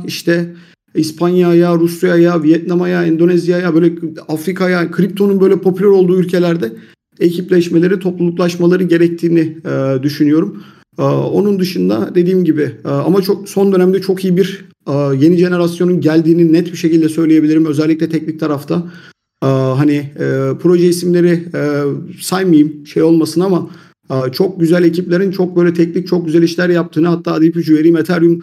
[0.07, 0.55] işte
[0.95, 3.93] İspanya'ya, Rusya'ya, Vietnam'a, Endonezya'ya, böyle
[4.29, 6.73] Afrika'ya, kriptonun böyle popüler olduğu ülkelerde
[7.21, 10.63] ekipleşmeleri, topluluklaşmaları gerektiğini e, düşünüyorum.
[10.99, 15.37] E, onun dışında dediğim gibi e, ama çok son dönemde çok iyi bir e, yeni
[15.37, 17.67] jenerasyonun geldiğini net bir şekilde söyleyebilirim.
[17.67, 18.93] Özellikle teknik tarafta.
[19.43, 21.83] E, hani e, proje isimleri e,
[22.21, 23.71] saymayayım şey olmasın ama
[24.11, 28.43] e, çok güzel ekiplerin çok böyle teknik çok güzel işler yaptığını hatta ipucu vereyim Ethereum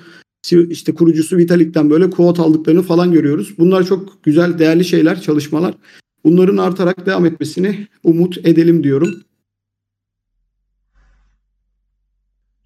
[0.69, 3.55] işte kurucusu Vitalik'ten böyle quote aldıklarını falan görüyoruz.
[3.57, 5.75] Bunlar çok güzel, değerli şeyler, çalışmalar.
[6.23, 9.09] Bunların artarak devam etmesini umut edelim diyorum.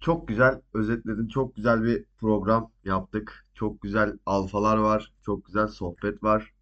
[0.00, 1.28] Çok güzel özetledin.
[1.28, 3.46] Çok güzel bir program yaptık.
[3.54, 5.12] Çok güzel alfalar var.
[5.26, 6.52] Çok güzel sohbet var.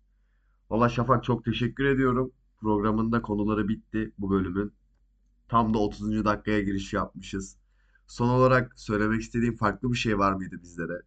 [0.70, 2.32] Valla Şafak çok teşekkür ediyorum.
[2.60, 4.72] Programın da konuları bitti bu bölümün.
[5.48, 6.24] Tam da 30.
[6.24, 7.59] dakikaya giriş yapmışız.
[8.10, 11.02] Son olarak söylemek istediğim farklı bir şey var mıydı bizlere?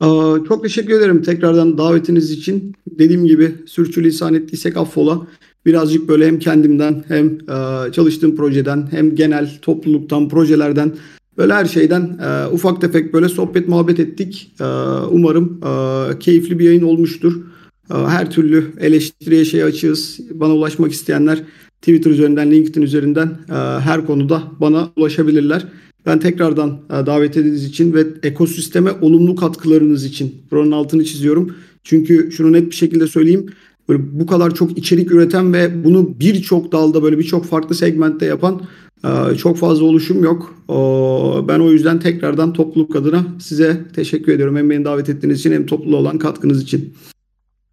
[0.00, 2.74] Aa, çok teşekkür ederim tekrardan davetiniz için.
[2.90, 5.26] Dediğim gibi sürçülisan ettiysek affola.
[5.66, 10.96] Birazcık böyle hem kendimden hem e, çalıştığım projeden hem genel topluluktan, projelerden
[11.38, 14.54] böyle her şeyden e, ufak tefek böyle sohbet muhabbet ettik.
[14.60, 14.64] E,
[15.10, 17.42] umarım e, keyifli bir yayın olmuştur.
[17.90, 20.20] E, her türlü eleştiriye şey açığız.
[20.30, 21.44] Bana ulaşmak isteyenler
[21.80, 25.66] Twitter üzerinden, LinkedIn üzerinden e, her konuda bana ulaşabilirler.
[26.06, 31.54] Ben tekrardan e, davet edildiğiniz için ve ekosisteme olumlu katkılarınız için buranın altını çiziyorum.
[31.84, 33.46] Çünkü şunu net bir şekilde söyleyeyim.
[33.88, 38.62] Böyle bu kadar çok içerik üreten ve bunu birçok dalda böyle birçok farklı segmentte yapan
[39.04, 40.54] e, çok fazla oluşum yok.
[40.68, 44.56] O, Ben o yüzden tekrardan topluluk adına size teşekkür ediyorum.
[44.56, 46.94] Hem beni davet ettiğiniz için hem topluluğa olan katkınız için.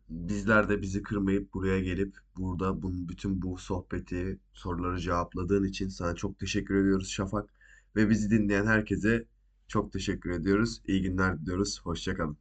[0.09, 6.15] Bizler de bizi kırmayıp buraya gelip burada bunun bütün bu sohbeti, soruları cevapladığın için sana
[6.15, 7.49] çok teşekkür ediyoruz Şafak.
[7.95, 9.25] Ve bizi dinleyen herkese
[9.67, 10.81] çok teşekkür ediyoruz.
[10.87, 11.81] İyi günler diliyoruz.
[11.83, 12.37] Hoşça kalın.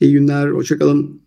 [0.00, 1.22] İyi günler, hoşça kalın.